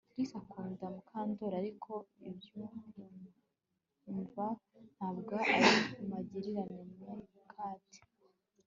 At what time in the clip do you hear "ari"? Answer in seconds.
5.57-5.71